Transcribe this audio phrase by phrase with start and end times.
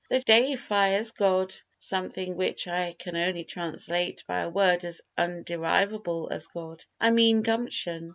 [0.09, 6.31] They deify as God something which I can only translate by a word as underivable
[6.31, 8.09] as God—I mean Gumption.